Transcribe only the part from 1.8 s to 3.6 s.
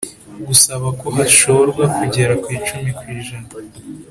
kugera ku icumi ku ijana